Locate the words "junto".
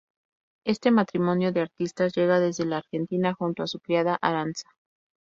3.35-3.61